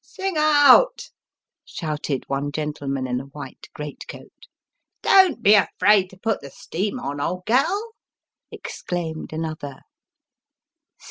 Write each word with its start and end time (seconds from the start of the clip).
"Sing 0.03 0.33
out" 0.35 1.11
shouted 1.63 2.23
one 2.27 2.51
gentleman 2.51 3.05
in 3.05 3.21
a 3.21 3.25
white 3.25 3.67
great 3.75 4.03
coat." 4.07 4.33
Don't 5.03 5.43
be 5.43 5.53
afraid 5.53 6.09
to 6.09 6.17
put 6.17 6.41
the 6.41 6.49
steam 6.49 6.99
on, 6.99 7.21
old 7.21 7.45
gal," 7.45 7.91
exclaimed 8.51 9.31
another. 9.31 9.81